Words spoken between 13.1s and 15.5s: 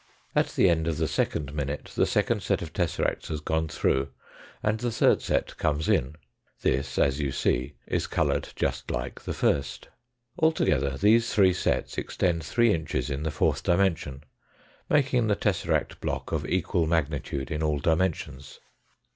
in the fourth dimension, making the